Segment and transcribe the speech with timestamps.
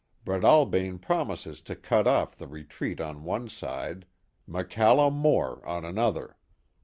[0.25, 4.07] Breadalbane promised to cut off the re treat on one side,
[4.49, 6.37] MacCallum More on another.